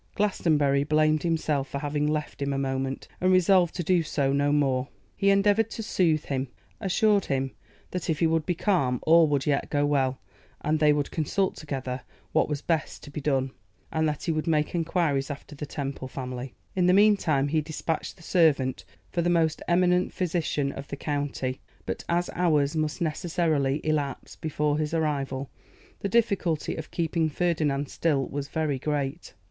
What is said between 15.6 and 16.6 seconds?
Temple family.